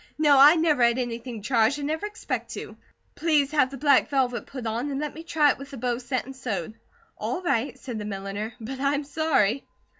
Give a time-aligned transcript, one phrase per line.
[0.17, 0.39] "No.
[0.39, 2.75] I never had anything charged, and never expect to.
[3.13, 6.03] Please have the black velvet put on and let me try it with the bows
[6.03, 6.73] set and sewed."
[7.19, 9.63] "All right," said the milliner, "but I'm sorry."